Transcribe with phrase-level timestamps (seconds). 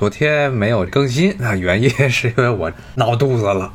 [0.00, 3.70] 昨天没有更新那，原因是因为我闹肚子了，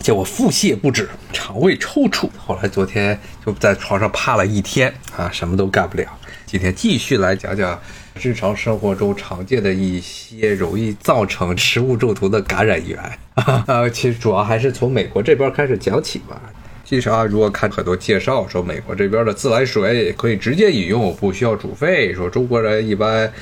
[0.00, 2.28] 就我腹泻不止，肠胃抽搐。
[2.36, 6.06] 后来昨天就在床上趴了一天啊，什么都干不了。
[6.44, 7.80] 今天继续来讲讲
[8.20, 12.98] 日常生活中常见的一些容易造成食物中毒的感染源
[13.32, 16.38] 啊， 其实主要还是从美国这边开始讲起吧。
[16.84, 23.32] 其实啊，如果看很多介绍说美国这边的自来水可以直接饮用，不需要煮沸，说中国人一般。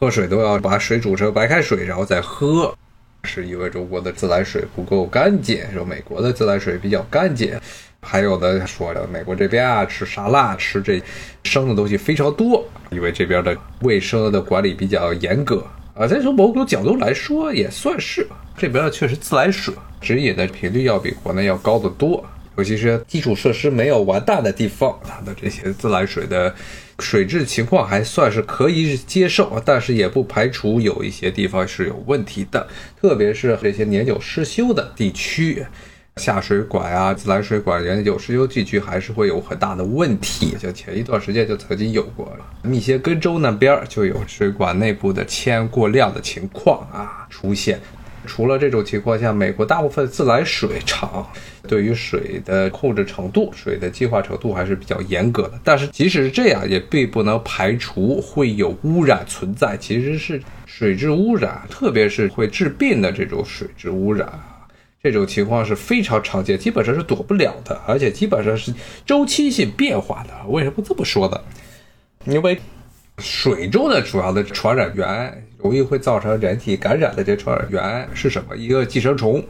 [0.00, 2.72] 喝水都要把水煮成白开水，然后再喝，
[3.24, 7.58] 是因为中国的自来水不够干净，说美国的自来水比较干净。
[8.00, 11.02] 还有的说的美国这边啊，吃沙拉吃这
[11.42, 16.06] 生的东西非常多，因为这边的卫生的管理比较严格啊。
[16.06, 18.24] 再从某种角度来说，也算是
[18.56, 22.24] 这边确实自来水直饮的频率要比国内要高得多。
[22.56, 26.54] 尤其是基础设施没有完蛋的地方，它的这些自来水的
[27.00, 32.66] 水质情况还算是可以接受，但是也不排除有一些地方是有问题的，
[33.00, 35.64] 特别是这些年久失修的地区，
[36.16, 40.56] 下水管啊、自来水管年久失修地区还是会有很大的问题。
[40.58, 47.80] 就前一段时间就曾经有过，密歇根州那边就有水管内部的铅过量的情况啊出现。
[48.28, 51.26] 除了这种情况下，美国大部分自来水厂
[51.66, 55.58] 对于水的控制程度、水的净化程度还是比较严格的。
[55.64, 59.76] 但是即使是这样，也并不能排除会有污染存在。
[59.78, 64.30] 其实是水质污染，特别是会致病的这种水质污染，
[65.02, 68.72] 这种情况是非常常见，基本上是躲不了的，而且基本上是
[69.06, 70.48] 周期性变化的。
[70.48, 71.40] 为什么这么说呢？
[72.26, 72.58] 因为
[73.18, 75.44] 水中的主要的传染源。
[75.58, 78.56] 容易会造成人体感染的这传染源是什么？
[78.56, 79.44] 一个寄生虫，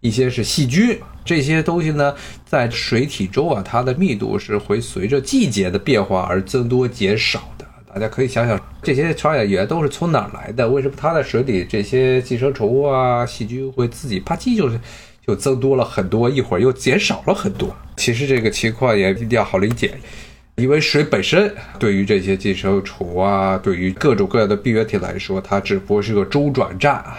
[0.00, 0.98] 一些是细菌。
[1.24, 2.14] 这些东西呢，
[2.46, 7.66] 在水体中啊，它的密度是会随着季节的变化而增多减少的。
[7.92, 10.68] 大家可以想想，这些传染源都是从哪儿来的？
[10.68, 14.80] 为什么它在水里这些寄生虫啊、细菌会自己啪叽就是
[15.26, 17.76] 就增多了很多，一会儿又减少了很多？
[17.96, 19.92] 其实这个情况也比较好理解。
[20.60, 27.16] 因为水本身对于这些寄生虫啊，对于各种各样的病原体来说，它只不过是个中转站啊。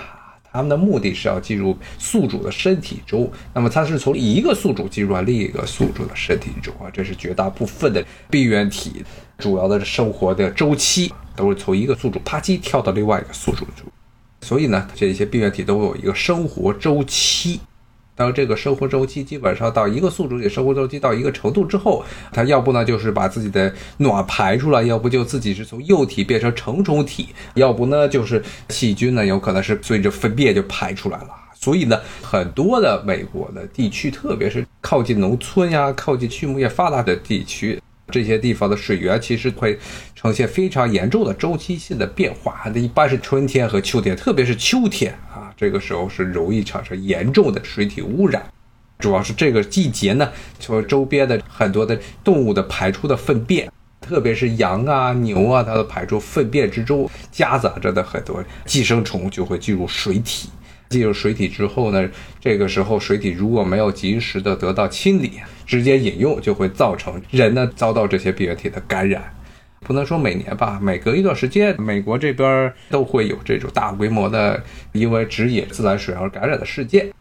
[0.53, 6.91] 它们的目的是要进入宿主的身体中，那么它是从一个宿主进入另一个宿主的身体中啊。
[6.93, 9.03] 这是绝大部分的病原体
[9.37, 13.89] 主要的生活的周期，都是从一个宿主啪叽跳到另外一个宿主中。
[14.41, 17.61] 所以呢，这些病原体都有一个生活周期。
[18.21, 31.29] 当这个生活周期基本上到一个宿主体生活周期到一个程度之后，它要不呢就是把自己的卵排出来，要不就自己是从幼体变成成虫体，要不呢就是细菌呢有可能是随着粪便就排出来了。
[31.55, 37.81] 所以呢，很多的美国的地区，特别是靠近农村呀、靠近畜牧业发达的地区，
[38.11, 39.79] 这些地方的水源其实会
[40.15, 42.61] 呈现非常严重的周期性的变化。
[42.71, 45.50] 那一般是春天和秋天，特别是秋天啊。
[45.61, 48.43] 这个时候是容易产生严重的水体污染，
[48.97, 50.27] 主要是这个季节呢，
[50.57, 60.49] 就周边的很多的动物的排出的粪便，特别是羊啊、牛啊，它的排出粪便之中夹杂着的很多寄生虫就会进入水体。
[60.89, 65.33] 进入水体之后呢，这个时候水体如果没有及时的得到清理，
[65.67, 69.31] 直接饮用就会造成人呢遭到这些病原体的感染。
[69.81, 77.11] 不能说每年吧，每隔一段时间，美国这边都会有这种大规模的因为直饮自来水而感染的事件，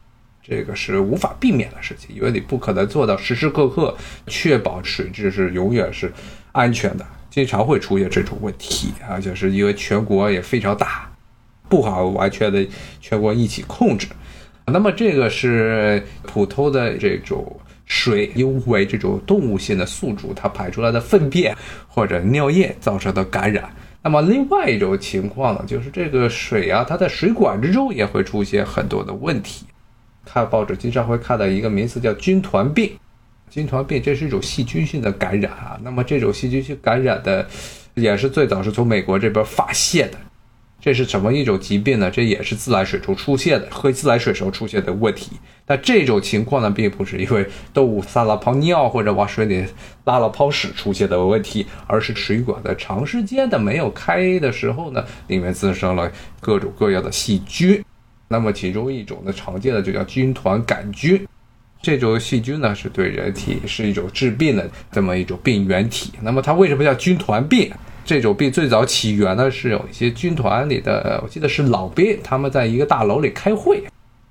[0.43, 6.13] 这个是无法避免的事情，因为你不可能做到时时刻刻确保水质是永远是
[6.53, 11.11] 安全的，经常会出现这种问题，而且是因为全国也非常大，
[11.67, 12.65] 不好完全的
[13.01, 14.07] 全国一起控制。
[14.67, 17.59] 那么这个是普通的这种。
[17.91, 21.53] 水因为这种动物性的宿主，它排出来的粪便
[21.89, 23.69] 或者尿液造成的感染。
[24.01, 29.67] 那么另外一种情况呢，就是这个水啊，它在水管之中也会出现很多的问题。
[30.25, 32.93] 看报纸经常会看到一个名词叫军团病。
[33.51, 35.77] 军团病这是一种细菌性的感染啊。
[35.83, 37.45] 那么这种细菌性感染的，
[37.95, 40.17] 也是最早是从美国这边发现的。
[40.81, 42.11] 这是什么一种疾病呢？
[42.11, 45.33] 这也是自来水中出现的，喝自来水时候出现的问题。
[45.67, 49.65] 但这种情况呢，并不是因为动物撒了泡尿或者往水里
[50.05, 56.11] 拉了泡屎出现的问题，而是水管在长时间的没有开的时候呢，里面滋生了
[56.41, 57.85] 各种各样的细菌。
[58.27, 61.27] 那么其中一种呢，常见的就叫军团杆菌。
[61.83, 66.13] 这种细菌呢，是对人体是一种致病的这么一种病原体。
[66.23, 67.71] 那么它为什么叫军团病？
[68.11, 73.85] 这种病最早起源呢，是有一些军团里的，我记得是老兵，他们在一个大楼里开会，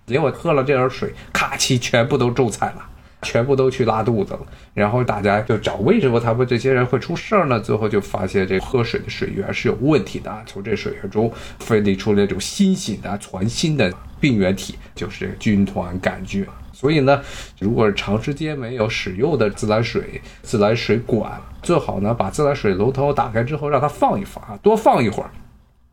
[0.05, 2.85] 结果喝了这点水，咔叽，全部都中彩了。
[3.21, 4.39] 全部都去拉肚子了。
[4.73, 7.57] 然后大家就找为什么他们这些人会出事儿呢？
[7.57, 13.89] 最后就发现这喝水的水源是有问题的，从这水源中分离出了这种新型的全新的
[14.19, 16.45] 病原体，就是军团杆菌。
[16.73, 17.21] 所以呢，
[17.59, 25.29] 如果是长时间没有使用的自来水自来水管，最好呢把自来水龙头打开之后让它放一放啊，多放一会儿。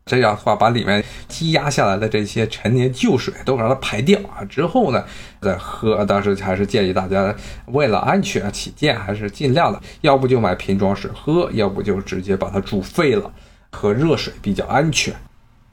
[0.05, 5.03] 这样的话，把里面积压下来的这些陈年旧水都让它排掉啊，之后呢
[5.41, 6.05] 再喝。
[6.05, 7.35] 当时还是建议大家，
[7.65, 13.29] 为了安全起见，还是尽量的，要不就买瓶装水喝，要不就直接把它煮沸了，
[13.73, 15.13] 喝热水比较安全。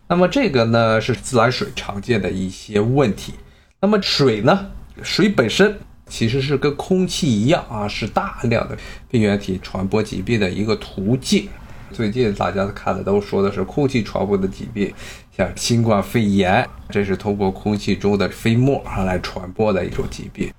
[0.09, 3.35] 那么这个呢是自来水常见的一些问题。
[3.81, 4.67] 那么水呢？
[5.03, 5.79] 水本身
[6.09, 8.77] 其实是跟空气一样啊，是大量的
[9.11, 11.49] 病原体传播疾病的一个途径。
[11.93, 14.93] 最近大家看的都说的是空气传播的疾病，
[15.37, 20.53] 像新冠肺炎，这是通过空气中的飞沫啊来传播的一种疾病。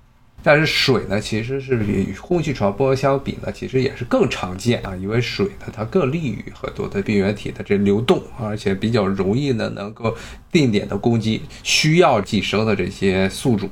[0.48, 10.16] 但是水呢，其实是与空气传播相比呢，其实也是更常见啊，因为水呢，它更利于很多的病原体的这流动，而且比较容易呢，能够
[10.52, 13.68] 定点的攻击需要寄生的这些宿主。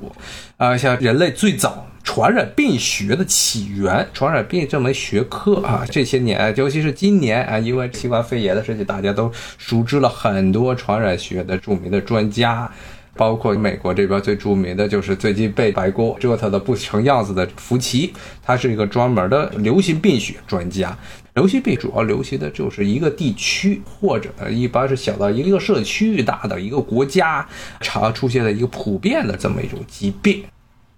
[0.56, 12.68] 啊，像人类最早传染病学的起源，传染病这门学科啊，这些年，尤其是今年啊，因为新冠肺炎的事情，大家都熟知了很多传染学的著名的专家。
[13.16, 18.12] 包括美国这边最著名的就是最近被白宫折腾的不成样子的福奇，
[18.42, 20.96] 他是一个专门的流行病学专家。
[21.34, 27.44] 流行病主要流行的就是一个地区，或者，一般是小到一个社区，大的一个国家，
[27.80, 30.44] 常出现的一个普遍的这么一种疾病。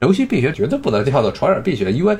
[0.00, 2.14] 流行病学绝对不能叫做传染病学，因为，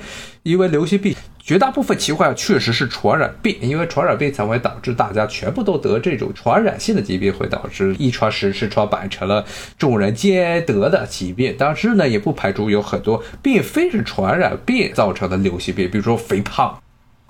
[0.45, 1.15] 因为流行病
[1.47, 9.45] 绝大部分情况确实是传染病，因为传染病才会导致大家全部都得这种传染性的疾病，会导致一传十，十传百，成了
[9.79, 11.55] 众人皆得的疾病。
[11.57, 16.77] 但是呢，也不排除有很多并非是传染病造成的流行病，比如说肥胖，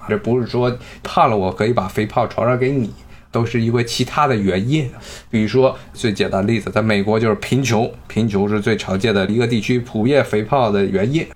[0.08, 2.90] 这不是说胖了我可以把肥胖传染给你。
[3.30, 4.90] 都是因为其他的原因，
[5.28, 11.26] 比如说最简单例子，在美国就是贫穷，贫穷是最常见的一个地区普遍肥胖的原因。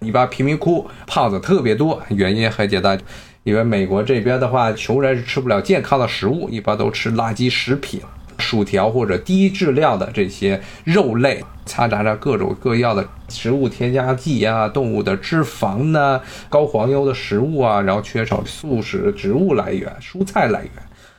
[0.00, 2.98] 一般贫民窟胖子特别多，原因很简单，
[3.44, 8.00] 因为美国这边的话，穷人是吃不了健康的食物，一般都吃垃圾食品、
[8.38, 20.70] 薯条或者低质量的这些肉类，掺杂着各种各样的食物添加剂啊、动物的脂肪呢、高黄油的食物啊，然后缺少素食植物来源、蔬菜来源。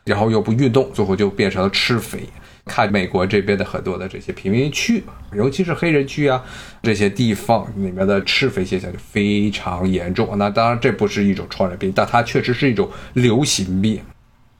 [0.05, 2.19] 然后又不运动，最后就变成了吃肥。
[2.67, 5.01] 看美国这边的很多的这些贫民区，
[5.33, 6.43] 尤其是黑人区啊，
[6.83, 10.37] 这些地方里面的赤肥现象就非常严重。
[10.37, 13.99] 那当然这不是一种传染病，但它确实是一种流行病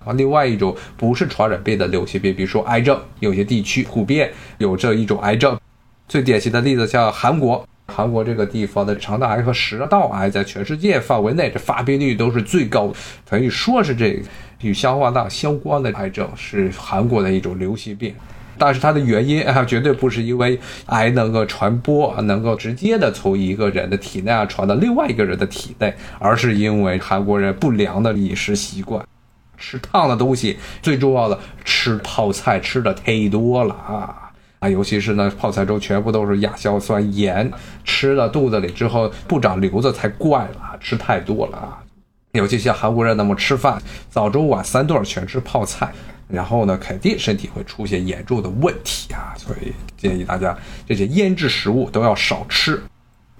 [0.03, 0.13] 啊。
[0.13, 5.59] 另外一种不是传染病的流行病，比如说癌症，有些地区普遍有这一种癌症。
[6.07, 12.93] 最典型的例子像韩国，韩国这个地方的肠道癌和食道癌在全世界范围内这发病率都是最高的，
[13.29, 14.23] 可以说是这个。
[14.61, 18.13] 与消化道相关的癌症是韩国的一种流行病，
[18.57, 29.05] 但是它的原因啊，绝对不是因为癌能够传播，能够直接的从一个人的体内啊传到另外一个人的体内，而是因为韩国人不良的饮食习惯，
[29.57, 37.51] 吃烫的东西，最重要的吃泡菜吃的太多了啊啊，尤其是呢泡菜中全部都是亚硝酸盐，
[37.83, 41.83] 吃了肚子里之后不长瘤子才怪了，吃太多了啊。
[42.37, 45.91] 尤其像韩国人那么吃饭，早中晚三顿全吃泡菜，
[46.27, 49.33] 然后呢，肯定身体会出现严重的问题啊。
[49.35, 50.57] 所以建议大家
[50.87, 52.81] 这些腌制食物都要少吃。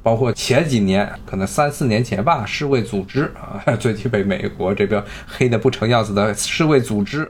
[0.03, 7.29] 包括前几年，可能三四年前吧，世卫组织啊， 最近被美国这边黑的不成样子的世卫组织，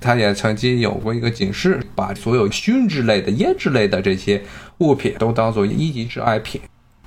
[0.00, 4.42] 他也曾经有过一个警示，把所有熏制类的、腌制类的这些
[4.78, 6.60] 物品都当做一级致癌品。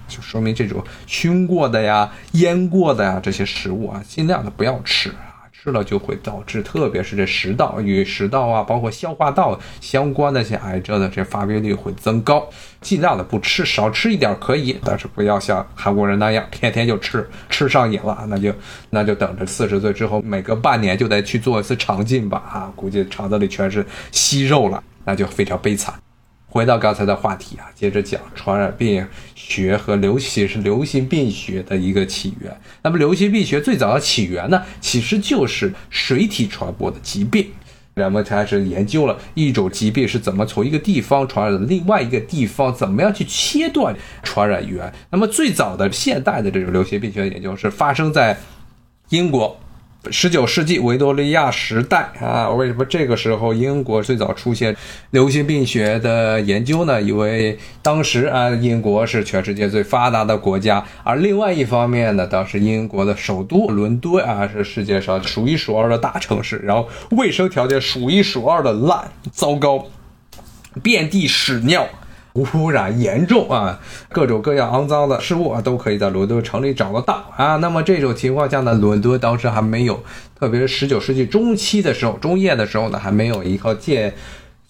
[0.07, 12.47] 就说明这种熏过的呀、腌过的呀这些食物啊，尽量的不要吃啊，吃了就会导致，特别是这食道与食道啊，包括消化道相关的一些癌症的这发病率会增高。
[12.79, 18.53] 尽量的不吃，少吃一点可以，但是不要像韩国人那样天天就吃，吃上瘾了，那就
[18.91, 25.93] 那就等着四十岁之后每隔半年就得去做一次肠镜吧啊，估计肠子里全是息肉了，那就非常悲惨。
[26.49, 32.55] 回到刚才的话题啊，接着讲传染病学和流行是流行病学的一个起源。
[32.81, 37.47] 那么流行病学最早的起源呢，其实就是水体传播的疾病。
[37.93, 44.93] 人们开始研究了一种疾病是怎么从一个地方传染到另外一个地方，怎么样去切断传染源。
[45.09, 48.37] 那么最早的现代的这种流行病学研究是发生在
[49.09, 49.59] 英国。
[50.11, 54.75] 十九世纪维多利亚时代啊，为什么这个时候英国最早出现
[55.11, 57.01] 流行病学的研究呢？
[57.01, 69.85] 因为当时啊，英国是全世界最发达的国家，而另外一方面呢，当时英国的首都伦敦啊，是世界上数一数二的大城市，然后卫生条件数一数二的烂糟糕，
[70.81, 71.87] 遍地屎尿。
[72.53, 73.79] 污染严重啊，
[74.09, 77.55] 各种各样肮脏的事物啊，都可以在伦敦城里找得到啊。
[77.57, 80.03] 那么这种情况下呢，伦敦当时还没有，
[80.39, 84.13] 特别是十九世纪中期的时候、中叶的时候呢，还没有一套健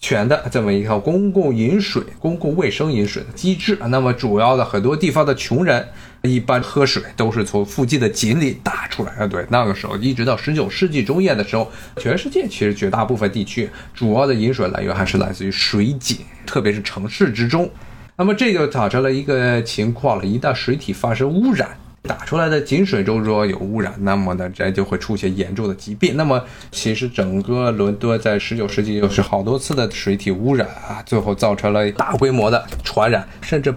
[0.00, 3.78] 全的这么一套公共饮水、公共卫生饮水的机制。
[3.88, 5.88] 那么主要的很多地方的穷人。
[6.22, 9.28] 一般喝水都是从附近的井里打出来的。
[9.28, 17.70] 对，那个时候一直到十九世纪中叶的时候，全世界其实绝大部分地区主要的饮水来源还是来自于水井，特别是城市之中。
[18.16, 21.78] 那么这就造成了一个情况了：一旦水体发生污染，
[22.08, 26.16] 打出来的井水中如果有污染，那么呢，这就会出现严重的疾病。
[26.16, 33.72] 那么其实整个伦敦在十九世纪又是好多次的水体污染啊，最后造成了大规模的传染，甚至。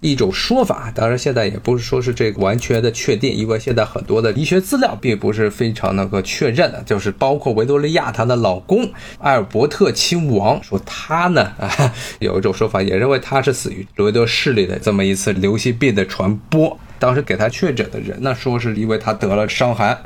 [0.00, 8.84] 一种说法，当然现在也不是说是这个完全的确定，因为现在很多的医学资料并不是非常能够确认的，就是包括维多利亚她的老公
[9.18, 16.78] 艾尔伯特亲王说他呢啊， 有一种说法也认为他是死于伦敦市里的这么一次流行病的传播。
[16.98, 19.98] 当时给他确诊的人呢，说是因为他得了伤寒，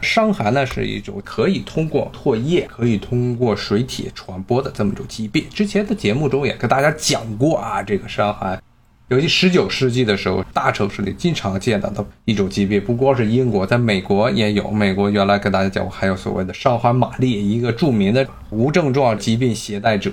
[0.00, 5.44] 伤寒呢是一种可以通过唾液、可以通过水体传播的这么一种疾病。
[5.50, 8.62] 之前的节目中也跟大家讲过啊，这个伤寒。
[9.08, 14.70] 尤其十九世纪的时候，大城市里经常见到的一种疾病，不光是英国，在美国也有。
[14.70, 20.12] 美国原来跟大家讲过，还有所谓的伤寒玛丽，一个著名的无症状疾病携带者。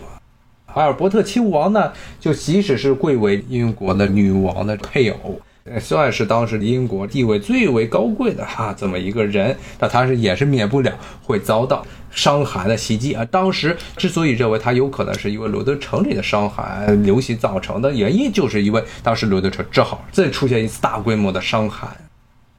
[0.68, 1.92] 阿尔伯特亲王呢，
[2.22, 5.38] 就即使是贵为英国的女王的配偶。
[5.80, 10.94] 算是当时英国地位最为高贵的哈这么一个人，那他是也是免不了
[11.24, 13.26] 会遭到伤寒的袭击啊。
[13.32, 21.90] 当时之所以认为他有可能是因为伦敦城里的伤寒流行造成的原因，就是因为当时伦敦城正好再出现一次大规模的伤寒。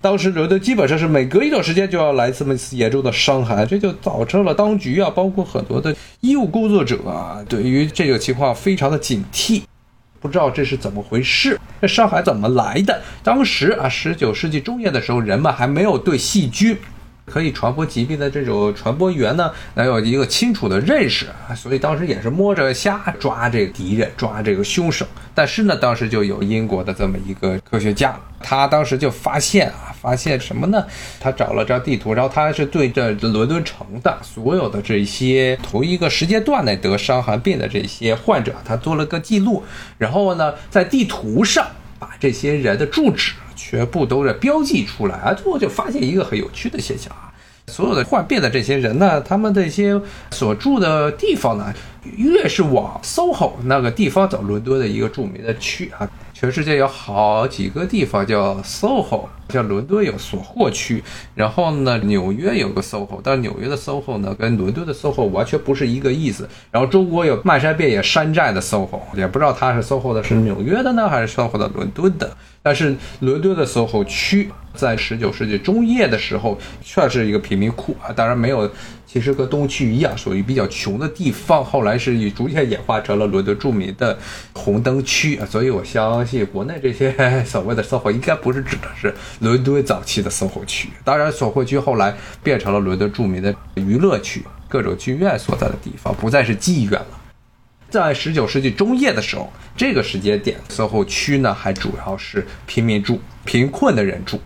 [0.00, 9.62] 当时伦敦基本上是每隔一段时间就要来这么一次严重的伤寒，这就造成了当局啊，包括很多的医务工作者啊，对于这个情况非常的警惕。
[10.26, 11.58] 不知道这是怎么回事？
[11.80, 13.00] 这上海怎么来的？
[13.22, 16.76] 当时啊，十九世纪中叶的时候，人们还没有对细菌
[17.26, 25.04] 可以传播疾病的这种传播源呢，能有一个清楚的认识啊，所以当时也是摸着瞎抓这个敌人，抓这个凶手。
[25.34, 29.92] 但是呢，当时就有英国的这么一个科学家，他当时就发现啊。
[29.98, 30.86] 发现什么呢？
[31.18, 39.64] 他找了张地图，然后他是对着伦敦城的所有的这些同一个时间段内得伤寒病的这些患者，他做了个记录，
[39.98, 41.66] 然后呢，在地图上
[41.98, 47.32] 把这些人的住址全部都是标记出来啊，最后就发现一个很有趣的现象啊，
[47.66, 51.74] 所有的患病的这些人呢，他们这些所住的地方呢，
[52.16, 56.08] 越是往 SOHO 那个地方走，伦敦的一个著名的区啊。
[56.38, 61.02] 全世界有好几个地方叫 SOHO，像伦敦有索霍区，
[61.34, 66.46] 然后呢，纽约有个 SOHO，但纽约的 SOHO 呢跟伦敦的 SOHO 完全不是一个意思。
[66.70, 72.36] 然后中国有漫山遍野山寨的 SOHO，也不知道它是 SOHO 的是纽约的呢，还是 SOHO 的伦敦的。
[72.62, 78.70] 但是伦敦的 SOHO 区在十九世纪中叶的时候，算是一个贫民窟啊，当然没有。
[79.06, 81.64] 其实和东区一样，属于比较穷的地方。
[81.64, 84.18] 后来是逐渐演化成了伦敦著名的
[84.52, 90.88] 红灯区，所以我相信国内这些所谓的 SOHO 应该不是指的是伦敦早期的 SOHO 区。
[91.04, 97.06] 当然，SOHO 区后来变成了伦敦著名的娱乐区，各种剧院所在的地方，不再是妓院了。
[97.88, 104.40] 在十九世纪中叶的时候，这个时间点，SOHO 区呢还主要是贫民住、贫困的人住。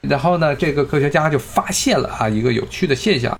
[0.00, 3.35] 然后呢，这个科学家就发现了啊一个有趣的现象。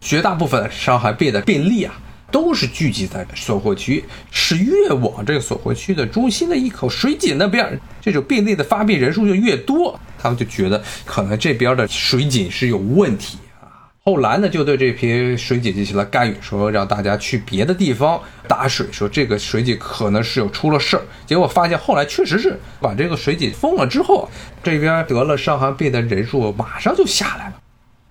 [0.00, 1.94] 绝大部分伤寒病的病例啊，
[2.30, 9.98] 都是聚集在锁霍区，是越往这个锁霍区的中心的一口水井那边，这种病例的发病人数就越多。
[10.18, 13.88] 他们就觉得可能这边的水井是有问题啊。
[14.02, 21.02] 后来呢，就对这批水井进行了干预，说让大家去别的地方打水，说这个水井可能是有出了事儿。
[21.26, 24.28] 结果发现后来确实是把这个水井封了之后，
[24.62, 27.59] 这边得了伤寒病的人数马上就下来了。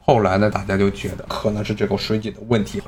[0.10, 2.86] 后来呢，大家就觉得可能是这个水井的问题了。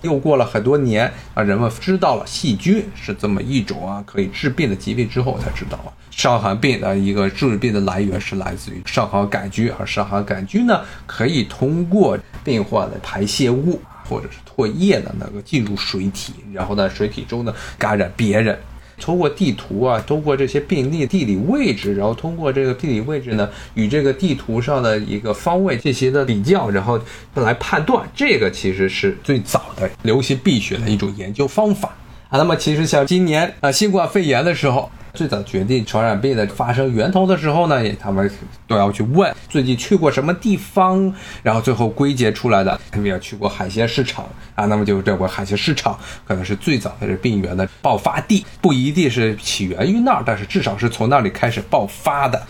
[0.00, 13.78] 又过了很多年啊，人们知道了细菌是这么一种啊可以治病的疾病之后，才知道啊伤寒病的一个治病的来源是来自于伤寒杆菌，而伤寒杆菌呢可以通过病患的排泄物
[14.08, 18.58] 或者是唾液的那个进入水体，然后在水体中呢感染别人。
[19.00, 27.00] 通过地图啊，通过这些病例地理位置，然后通过这个地理位置呢，与这个地图上的一个方位进行的比较，然后
[27.34, 31.94] 来判断，这个其实是最早的流行病学的一种研究方法
[32.28, 32.36] 啊。
[32.38, 34.90] 那么其实像今年啊新冠肺炎的时候。
[35.18, 38.30] 最早决定传染病的发生源头的时候呢，也他们
[38.68, 52.40] 都要去问最近去过什么地方，然后最后归结出来的，他们要去过海鲜市场啊，那么就认为海鲜市场可能是最早的这病源的爆发地，不一定是起源于那儿，但是至少是从那里开始爆发的。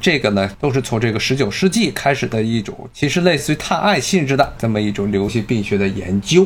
[0.00, 6.44] 这个呢，都是从这个十九世纪开始的一种，其实类似于探案性质的这么一种流行病学的研究。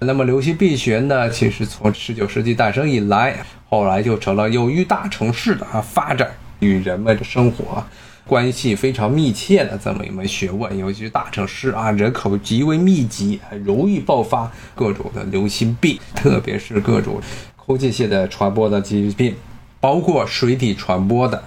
[0.00, 3.44] 那么流行病学呢，其实从十九世纪诞生以来。
[3.70, 6.26] 后来就成了由于大城市的啊发展
[6.60, 7.84] 与人们的生活
[8.26, 17.20] 关系非常密切的这么一门学问，尤其是大城市啊人口极为密集，很容易爆发各种的流行病，特别是各种
[17.56, 19.34] 空气性的传播的疾病，
[19.80, 21.42] 包括水体传播的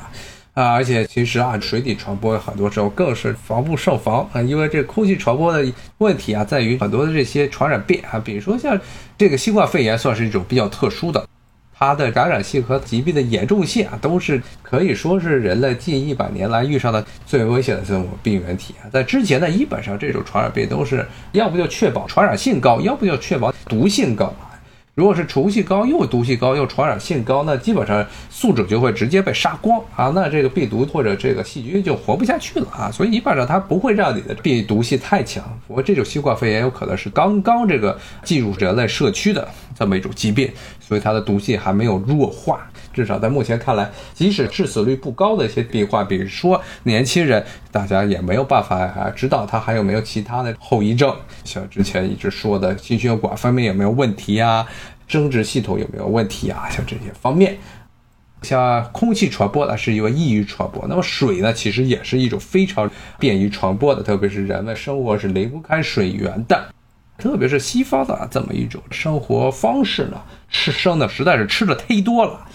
[0.53, 8.77] 啊，而且其实啊水体传播很多时候更是防不胜防啊，因为这空气传播的问题啊在于很多的这些传染病啊，比如说像
[9.17, 11.25] 这个新冠肺炎算是一种比较特殊的。
[11.73, 18.85] 它的感染性和疾病的严重性啊，都是可以说是人类近一百年来遇上的最危险的这种病原体啊。
[18.93, 24.31] 在之前呢，基本上这种传染病都是要不就确保传染性高，要不就确保毒性高。
[24.93, 32.91] 如果是毒性高又毒性高又传染性高，那基本上宿主就会直接被杀光啊，那这个病毒或者这个细菌就活不下去了啊。
[32.91, 35.41] 所以一般上它不会让你的病毒性太强。
[35.65, 42.59] 不过这种新冠肺炎有可能是刚刚这个进入人类社区的这么一种疾病，所以它的毒性还没有弱化。
[42.93, 54.67] 至少在目前看来，即使致死率不高的一些病患，比如说年轻人，大家也没有办法啊知道他还有没有其他的后遗症，像之前一直说的心血管方面有没有问题啊。
[55.07, 56.69] 生殖系统有没有问题啊？
[56.69, 57.57] 像这些方面，
[58.43, 60.85] 像空气传播呢，是因为易于传播。
[60.87, 66.63] 那么水呢，其实也是一种非常便于传播的，特别是人们生活是离不开水源的。
[67.17, 72.47] 特别是西方的这么一种生活方式呢，吃生的实在是吃的忒多了。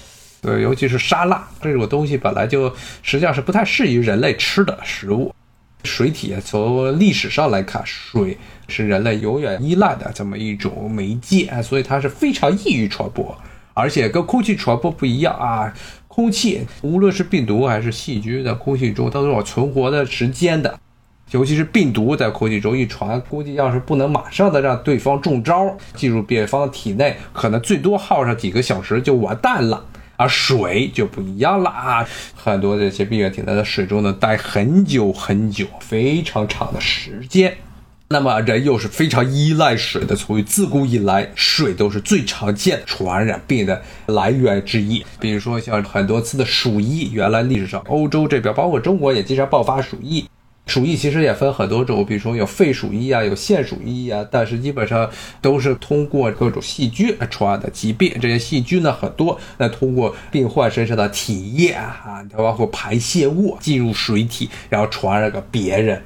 [0.43, 2.69] 对，尤其是沙拉这种东西，本来就
[3.03, 5.35] 实际上是不太适宜人类吃的食物。
[5.85, 8.37] 水体从历史上来看，水。
[8.69, 13.33] 是人类永远依赖的这么一种媒介，所以它是非常易于传播，
[13.75, 15.73] 而且跟空气传播不一样啊。
[16.09, 20.77] 空气无论是病毒还是细菌，在空气中它都有存活的时间的，
[21.31, 29.85] 尤其是病毒在空气中一传，估计要是不能马上的让对方中招进入对方的体内，可能最多耗上几个小时就完蛋了。
[30.17, 37.57] 而水就不一样了啊，很多这些病原体在水中呢待很久很久，非常长的时间。
[38.09, 45.05] 那么人又是非常依赖水的，从自古以来，水都是最常见传染病的来源之一。
[45.19, 50.25] 比如说像很多次的鼠疫，原来历史上欧洲这边，包括中国也经常爆发鼠疫。
[50.67, 55.09] 鼠疫其实也分很多种，比如说有肺鼠疫啊，有腺鼠疫啊，但是基本上
[55.41, 58.13] 都是通过各种细菌传染的疾病。
[58.21, 66.03] 这些细菌呢很多，那通过病患身上的体液啊，包括排泄物进入水体，然后传染给别人。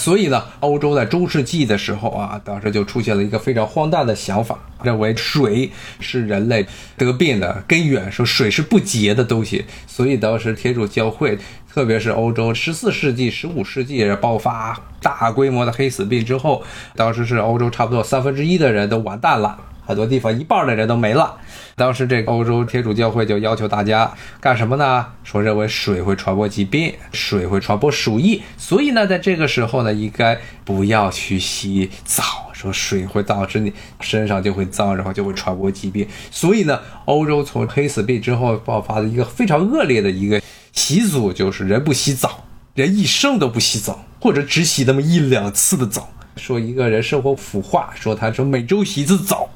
[0.00, 9.62] 所以呢，欧洲在中世纪的时候啊，当时就出现了一个非常荒诞的想法，认为水是人类得病的根源，说水是不洁的东西。
[9.86, 11.38] 所以当时天主教会，
[11.70, 16.62] 特别是欧洲十四世纪、十五世纪爆发大规模的黑死病之后，
[16.96, 19.58] 当时是欧洲差不多三分之一的人都完蛋了。
[19.90, 21.36] 很多地方一半的人都没了。
[21.74, 25.04] 当时这个欧洲天主教会就要求大家干什么呢？
[25.24, 32.22] 说认为水会传播疾病，水会传播鼠疫，所以呢，在这个时候呢，应该不要去洗澡。
[32.52, 36.06] 说水会导致你身上就会脏，然后就会传播疾病。
[36.30, 40.40] 所以呢，欧洲从黑死病之后爆发的一个非常恶劣的一个
[40.72, 46.10] 习俗，就是人不洗澡，人一生都不洗澡，或者只洗那么一两次的澡。
[46.36, 49.48] 说一个人生活腐化，说他说每周洗一次澡。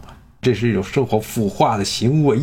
[0.45, 2.39] 这是一种生活腐化的行为，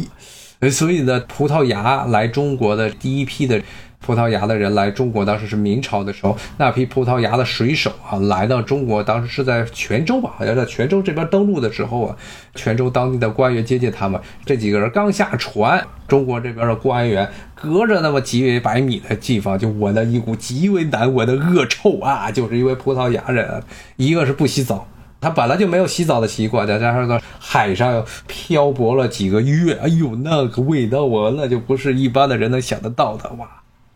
[0.72, 3.62] 所以呢，葡萄牙来中国的第一批的
[4.00, 12.18] 葡萄牙的人来中国，当时是明朝的时候，那批葡萄牙的水手啊，来到中国，当时是在泉州吧，好像在泉州这边登陆的时候啊，
[12.56, 23.62] 泉州当地的官员接见他们，这几个人刚下船，中国这边的官员隔着那么几百米的地方，就闻到一股极为难闻的恶臭啊，就是因为葡萄牙人
[23.98, 24.88] 一个是不洗澡。
[25.22, 33.48] 他本来就没有洗澡的习惯，再加上在海上漂泊了几个月，哎呦，那个味道啊，那就不是一般的人能想得到的哇！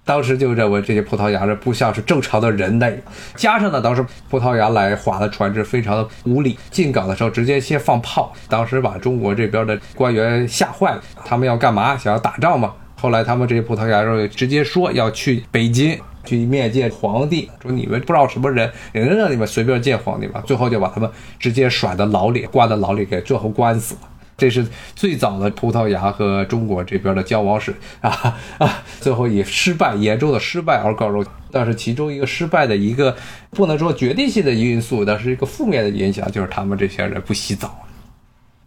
[0.04, 3.02] 当时就认为这些葡萄牙人不像是正常的人类，
[3.36, 11.02] 加上呢，当时葡萄牙来划的船只非常的无理，进港的时候直接先放炮，当时把中国这边的官员吓坏了。
[11.26, 11.98] 他们要干嘛？
[11.98, 12.72] 想要打仗嘛？
[13.02, 20.44] 后来他们这些葡萄牙人直接说要去北京去面见皇帝，说你们不知道什么人，也能让你们随便见皇帝吧。
[20.46, 21.10] 最后就把他们
[21.40, 24.02] 直接甩到牢里，关到牢里，给最后关死了。
[24.38, 28.84] 这是最早的葡萄牙和中国这边的交往史啊啊！
[29.00, 31.26] 最后以失败严重的失败而告终。
[31.52, 33.16] 但是其中一个失败的一个
[33.52, 37.88] 不能说决定性的因素，但是一个负面的影响就是他们这些人不洗澡。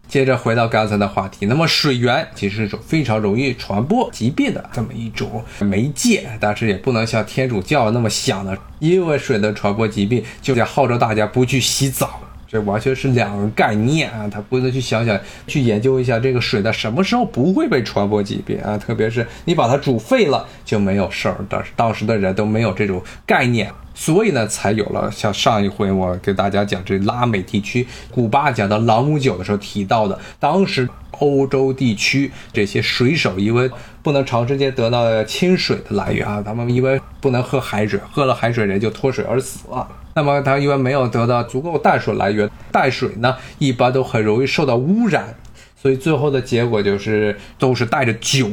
[0.09, 12.21] 接着回到刚才的话题，那么水源其实是一种非常容易传播疾病的这么一种媒介，但是也不能像天主教那么想的，因为水的传播疾病，就得号召大家不去洗澡。
[12.51, 14.27] 这完全是两个概念啊！
[14.33, 18.79] 他不能去想想，去研究一下这个水在什么时候不会被传播疾病啊？
[18.79, 33.71] 特别是你把它煮沸了就没有事儿，但是当时的人都没有这种概念，所以呢，才有了像上一回我给大家讲这拉美地区古巴讲到朗姆酒的时候提到的，当时欧洲地区这些水手因为
[34.03, 39.87] 不能长时间得到清水的来源啊，他们因为不能喝海水，喝了海水人就脱水而死了。
[40.19, 45.33] 那么它因为没有得到足够淡水来源，淡水呢一般都很容易受到污染，
[45.81, 48.51] 所以最后的结果就是都是带着酒。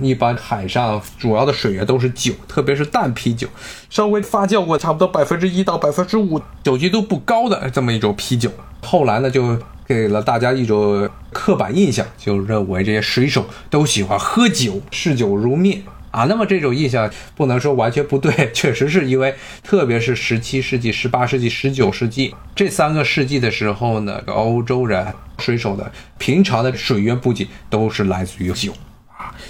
[0.00, 3.46] 一般海上主要的水源都是酒，特别是淡啤酒，
[3.90, 8.50] 稍微发酵过差不多百分之一到百分之五酒精度不高的这么一种啤酒。
[8.80, 15.82] 后来呢就给了大家一种刻板印象，就认为这些水手都喜欢喝酒，嗜酒如命。
[16.12, 25.04] 啊，那么这种印象不能说完全不对， 确实是因为，特别是十七世纪、十八世纪、十九世纪这三个世纪的时候呢，欧洲人
[25.38, 28.72] 水手的平常的水源补给都是来自于酒。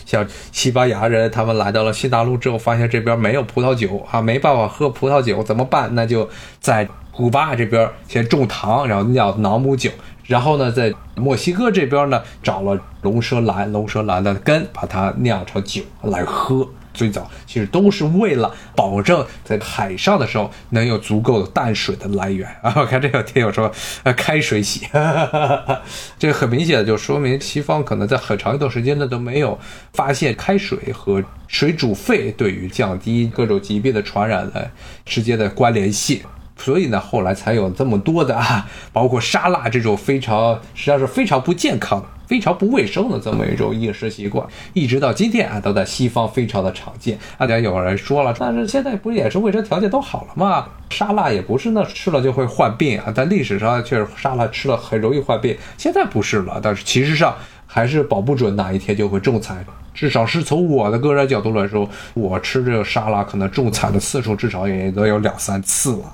[0.05, 5.95] 像西班牙人，他们来到了新大陆之后，发现这边没有葡萄酒啊，没办法喝葡萄酒，怎么办？
[5.95, 6.29] 那就
[6.61, 9.91] 在古巴这边先种糖，然后酿朗姆酒。
[10.25, 16.67] 然后呢，在墨西哥这边呢，找了龙舌兰，龙舌兰的根，把它酿成酒来喝。
[16.94, 22.72] 最早其实都是为了保证在海上的时候能有足够的淡水的来源啊。
[22.76, 23.70] 我看这个听友说，
[24.02, 25.83] 呃，开水洗，哈哈哈哈
[26.18, 29.59] 这很明显的就说明西方可能在很长一段时间内都没有
[29.92, 34.70] 发现开水和水煮沸对于降低各种疾病的传染的
[35.05, 36.20] 之间的关联性。
[36.55, 44.42] 所以呢，后来才有这么多的啊，包括沙拉这种非常实际上是非常不健康的、非常不卫生的这么一种饮食习惯，
[44.73, 47.18] 一直到今天啊，都在西方非常的常见。
[47.37, 50.66] 大家有人说了，但是现在不也是卫生条件都好了吗？
[50.88, 56.59] 沙拉也不是那吃了就会患病啊，但历史上确实沙拉吃了很容易患病，现在不是了。
[56.62, 66.05] 但是其实上还是保不准哪一天就会中彩，至少是从我的个人角度来说，我吃这个沙拉可能中彩的次数至少也都有两三次了。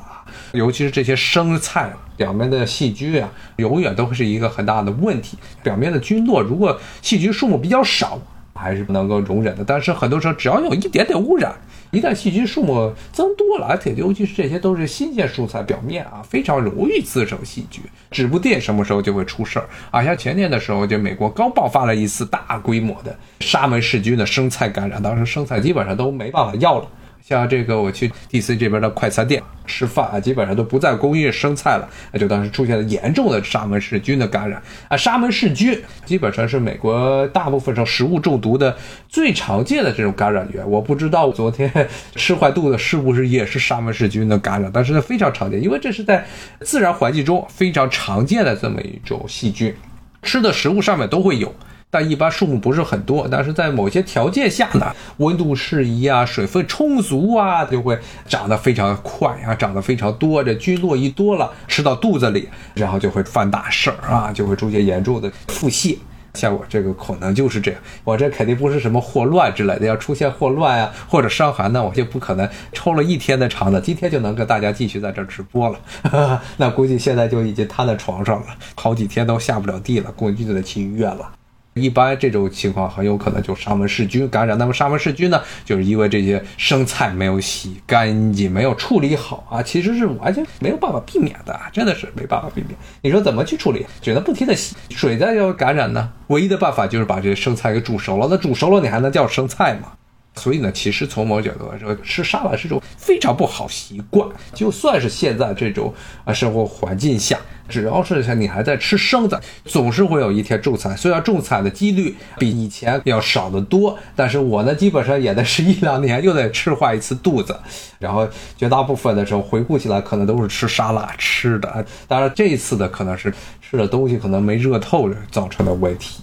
[0.53, 5.37] 尤其是这些生菜表面的细菌啊，永远都会是一个很大的问题。
[5.63, 8.19] 表面的菌落，如果细菌数目比较少，
[8.55, 9.65] 还是能够容忍的。
[9.65, 11.55] 但是很多时候，只要有一点点污染，
[11.93, 20.03] 一旦细菌数目增多了，而且尤其是这些都是新鲜蔬菜，表面啊非常容易滋生细菌，指不定什么时候就会出事儿啊。
[20.03, 26.89] 像前年的时候，就美国刚爆发了一次大规模的沙门氏菌的生菜感染，当时生菜基本上都没办法要了。
[27.29, 31.87] 像这个，我去 D.C 这边的快餐店吃饭啊，基本上都不再供应生菜了。
[32.11, 34.97] 那就当时出现了严重的沙门氏菌的感染啊。
[34.97, 38.75] 沙门氏菌基本上是美国大部分上食物中毒的
[39.11, 40.67] 最常见的这种感染源。
[40.71, 41.71] 我不知道昨天
[42.17, 46.27] 吃坏肚子是不是也是沙门氏菌的感染，但是呢非常常见，因为这是在
[46.63, 49.75] 自然环境中非常常见的这么一种细菌，
[50.23, 51.55] 吃的食物上面都会有。
[51.91, 60.45] 但一般数目不是很多，但是在某些条件下呢，温度适宜啊，水分充足啊，就会长得非常快啊，长得非常多。
[60.45, 65.97] 这菌落一多了，吃到肚子里，然后就会犯大事儿啊，就会出现严重的腹泻。
[66.35, 76.41] 像我这个可能就是这样，我这肯定不是什么霍乱之类的，要出现霍乱啊或者伤寒呢，我就不可能抽了一天的肠子，今天就能跟大家继续在这直播了。
[76.59, 78.47] 那估计现在就已经瘫在床上了，
[78.77, 81.31] 好几天都下不了地了，估计就得去医院了。
[81.81, 84.59] 一般这种情况很有可能就沙门氏菌感染。
[84.59, 92.77] 那么沙门氏菌呢，就是因为这些生菜没有洗干净、没有处理好啊，其实是完全没有办法避免的，真的是没办法避免。
[93.03, 93.87] 你说怎么去处理？
[94.03, 96.11] 只能不停的洗，水再要感染呢？
[96.29, 98.27] 唯一的办法就是把这些生菜给煮熟了。
[98.31, 99.93] 那煮熟了，你还能叫生菜吗？
[100.39, 104.29] 所以呢，其实从某种角度来说，吃沙拉是种非常不好习惯。
[104.55, 105.93] 就算是现在这种
[106.25, 110.97] 啊生活环境下，只要是像你还在吃生的，总是会有一天中餐。
[110.97, 117.59] 虽然中餐的几率比以前要少得多，但是我呢，基本上也得是一两年又得吃坏一次肚子。
[117.99, 121.85] 然后绝大部分的时候回顾起来，可能都是吃沙拉吃的。
[122.07, 126.23] 当然这一次的可能是吃的东西可能没热透造成的问题。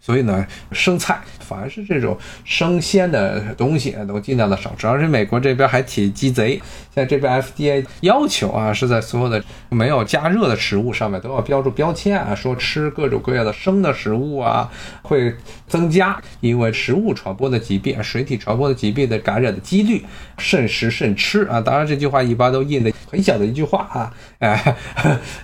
[0.00, 1.20] 所以呢，生菜
[1.52, 4.86] 凡是这种生鲜的东西都尽量的少吃。
[4.86, 6.54] 而且美国这边还挺鸡贼，
[6.92, 14.70] 现在这边 FDA 要求啊，是在所有的没有加热的食物上面都要标注标签啊，说吃各种各样的生的食物啊，
[15.02, 15.34] 会
[15.68, 20.04] 增加因为食物传播的疾病、水体传播的疾病的感染的几率，
[20.38, 21.60] 慎食慎吃啊。
[21.60, 24.74] 当然这句话一般都印的很小的一句话啊，哎，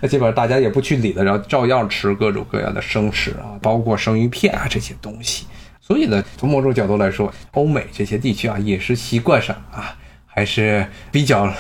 [0.08, 4.48] 基本上大家也不去理的，然后照样吃各种各样的生食啊，包括生鱼片。
[4.48, 5.46] 啊，这些东西，
[5.88, 9.96] 所以呢，从某种角度来说，欧美这些地区啊，饮食习惯上啊，
[10.27, 11.51] 还是比较，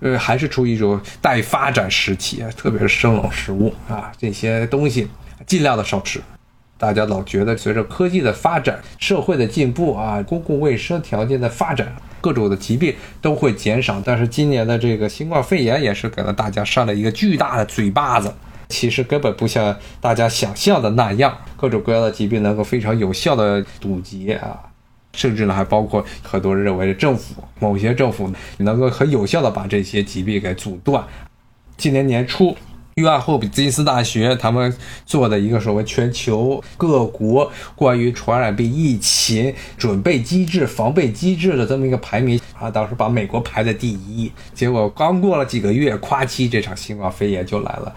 [0.00, 5.08] 呃，还是处于一种待发展时期啊，特别是生冷食物啊，这些东西
[5.46, 6.20] 尽量的少吃。
[6.76, 13.98] 大家老觉得随着科技的发展、社会的进步啊，公共卫生条件的发展，各种的疾病都会减少。
[14.04, 18.30] 但是今年的这个新冠肺炎也是给了大家上了一个巨大的嘴巴子。
[18.68, 24.58] 其实根本不像大家想象的那样，各种各样的疾病能够非常有效的堵截啊，
[25.14, 31.02] 甚至呢还包括很多人认为政府某些政府能够很有效的把这些疾病给阻断。
[31.76, 32.56] 今年年初，
[32.96, 34.76] 约翰霍普金斯大学他们
[35.06, 47.94] 做的一个所谓全球各国关于传染病疫情准备机制、防备机制的这么一个排名啊，当时把美国排在第一，结果刚过了几个月，夸叽这场新冠肺炎就来了。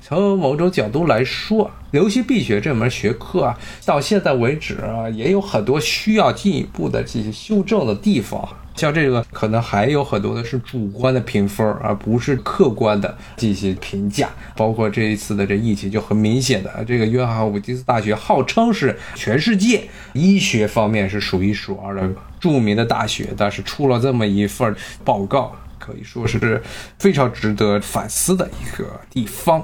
[0.00, 8.48] 从某种角度来说，流行病学这门学科啊，到现在为止啊，也有很多需要进一步的进行修正的地方。
[8.74, 14.30] 像这个，可能还有很多的是主观的评分，而不是客观的进行评价。
[14.56, 19.82] 包括这一次的这疫情，就很明显的，这个约翰霍普金斯大学号称是全世界
[20.12, 22.08] 医学方面是数一数二的
[22.38, 24.72] 著名的大学，但是出了这么一份
[25.04, 26.62] 报告，可以说是
[27.00, 29.60] 非常值得反思的一个地方。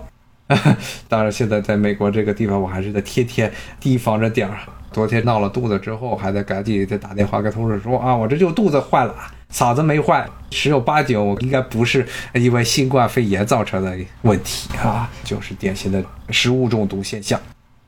[1.09, 4.59] 当然，现在在美国这个地方，我还是得天天提防着点儿。
[4.93, 9.15] 昨天闹了肚子之后，还得赶紧再打电话跟同事说啊，我这就肚子坏了，
[9.53, 17.41] 嗓子没坏，十有八九应该不是因为新冠肺炎造成的问题啊，就是典型的食物中毒现象。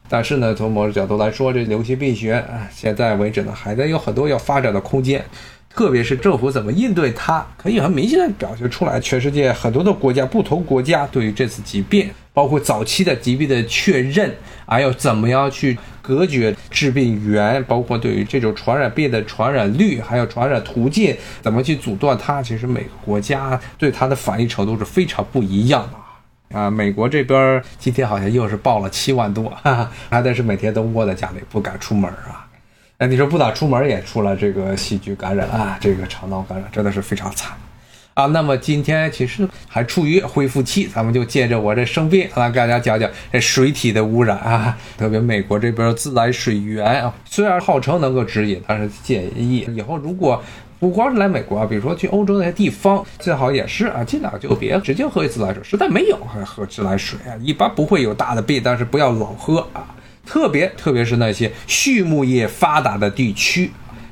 [0.09, 5.25] 但是呢，从某种角度来说，这流行病学，现在为止呢，还在有很多要发展的空间。
[5.77, 8.99] 特别是政府怎么应对它，可以很明显的表现出来。
[8.99, 14.35] 全世界很多的国家，不同国家对于这次疾病，包括早期的疾病的确认，
[14.67, 26.59] 还有怎么样去隔绝致病源，包括对于这种传染病的传染率，还有传染途径，怎么去阻断它，其实每个国家对它的反应程度是非常不一样的。
[26.59, 32.46] 啊，美国这边今天好像又是报了七万多，哈哈，还得是每天都窝在家里不敢出门啊。
[32.99, 37.55] 哎，你说不打出门也出了这个细菌感染啊，这个肠道感染真的是非常惨
[38.15, 38.25] 啊。
[38.25, 50.43] 那么今天其实还处于恢复期，咱们就借着我这生病来给大家讲讲这水体的污染啊，特别美国这边自来水源啊，虽然号称能够指引，但是建议以后如果
[50.79, 59.93] 不光是来美国啊，比如说去欧洲那些地方，最好也是啊，尽量就别直接喝自来水，实在没有还喝自来水啊，一般不会有大的病，但是不要老喝啊。
[60.27, 63.71] 特别特别是那些畜牧业发达的地区，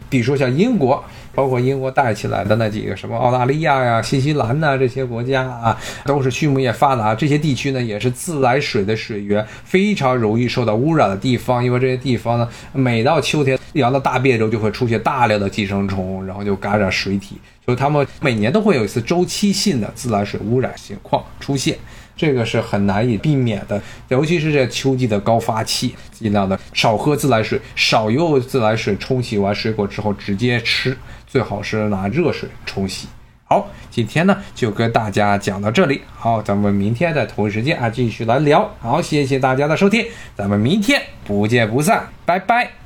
[0.08, 7.12] 比如说像英国，包括英国带起来的那几个什么澳大利亚呀、新西兰呐这些国家啊，都是畜牧业发达。
[7.14, 11.62] 这些地区呢，也是自来水的水源非常容易受到污染的地方。
[11.62, 21.76] 因为这些地方呢，每到秋天羊的大便中就会出现大量的寄生虫，然后就感染水体，所以他们每年都会有一次周期性的自来水污染情况出现。
[22.16, 30.96] 这个是很难以避免的，尤其是这秋季的高发期，尽量的少喝自来水，少用自来水冲洗完水果之后直接吃，
[31.26, 33.08] 最好是拿热水冲洗。
[33.46, 38.74] 好，今天呢就跟大家讲到这里，好，咱们明天的同一时间啊继续来聊。
[38.80, 42.83] 好，谢谢大家的收听，咱们明天不见不散，拜拜。